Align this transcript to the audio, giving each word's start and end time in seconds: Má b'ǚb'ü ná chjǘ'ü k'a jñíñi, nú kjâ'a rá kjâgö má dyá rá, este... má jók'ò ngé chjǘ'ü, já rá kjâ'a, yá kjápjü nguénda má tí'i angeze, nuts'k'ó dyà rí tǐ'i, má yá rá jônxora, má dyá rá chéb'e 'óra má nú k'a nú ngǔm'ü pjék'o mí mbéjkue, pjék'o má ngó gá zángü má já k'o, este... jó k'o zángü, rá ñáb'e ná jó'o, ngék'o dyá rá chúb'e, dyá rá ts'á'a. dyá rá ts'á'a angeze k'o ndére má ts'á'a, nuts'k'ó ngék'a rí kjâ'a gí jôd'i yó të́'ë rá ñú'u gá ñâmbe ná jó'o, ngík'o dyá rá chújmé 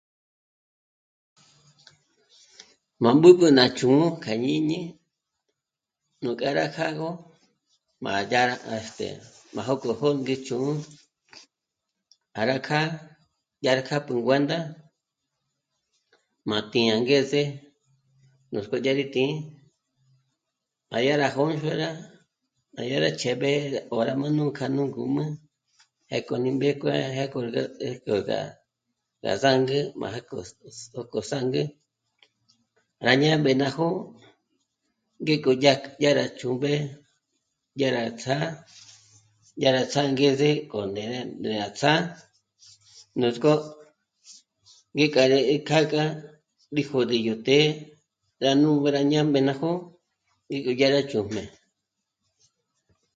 Má 3.03 3.09
b'ǚb'ü 3.21 3.47
ná 3.57 3.65
chjǘ'ü 3.77 3.99
k'a 4.23 4.33
jñíñi, 4.41 4.81
nú 6.21 6.29
kjâ'a 6.39 6.57
rá 6.59 6.65
kjâgö 6.75 7.09
má 8.03 8.11
dyá 8.29 8.41
rá, 8.49 8.55
este... 8.77 9.07
má 9.55 9.61
jók'ò 9.67 10.07
ngé 10.19 10.35
chjǘ'ü, 10.47 10.71
já 12.35 12.41
rá 12.49 12.55
kjâ'a, 12.67 12.85
yá 13.65 13.71
kjápjü 13.87 14.13
nguénda 14.17 14.59
má 16.49 16.57
tí'i 16.71 16.89
angeze, 16.97 17.43
nuts'k'ó 18.51 18.77
dyà 18.85 18.93
rí 18.99 19.05
tǐ'i, 19.15 19.35
má 20.89 20.97
yá 21.07 21.13
rá 21.21 21.27
jônxora, 21.35 21.89
má 22.73 22.79
dyá 22.87 22.97
rá 23.05 23.09
chéb'e 23.21 23.49
'óra 23.93 24.13
má 24.21 24.27
nú 24.37 24.43
k'a 24.57 24.65
nú 24.75 24.83
ngǔm'ü 24.89 25.25
pjék'o 26.07 26.33
mí 26.43 26.49
mbéjkue, 26.55 26.93
pjék'o 27.15 27.39
má 27.43 27.47
ngó 28.03 28.17
gá 29.23 29.33
zángü 29.43 29.79
má 29.99 30.07
já 30.13 30.19
k'o, 30.29 30.37
este... 30.69 30.69
jó 30.93 31.01
k'o 31.13 31.21
zángü, 31.31 31.63
rá 33.05 33.13
ñáb'e 33.21 33.51
ná 33.61 33.67
jó'o, 33.75 33.99
ngék'o 35.23 35.51
dyá 36.01 36.11
rá 36.19 36.25
chúb'e, 36.39 36.73
dyá 37.77 37.87
rá 37.97 38.03
ts'á'a. 38.21 38.47
dyá 39.59 39.69
rá 39.75 39.81
ts'á'a 39.89 40.05
angeze 40.09 40.49
k'o 40.69 40.79
ndére 40.91 41.19
má 41.59 41.67
ts'á'a, 41.77 41.99
nuts'k'ó 43.19 43.53
ngék'a 44.95 45.23
rí 45.31 45.39
kjâ'a 45.69 46.05
gí 46.75 46.83
jôd'i 46.89 47.17
yó 47.27 47.35
të́'ë 47.47 47.67
rá 48.43 48.51
ñú'u 48.61 48.77
gá 48.85 49.01
ñâmbe 49.11 49.39
ná 49.47 49.53
jó'o, 49.61 49.75
ngík'o 50.49 50.71
dyá 50.79 50.87
rá 50.95 51.01
chújmé 51.09 51.43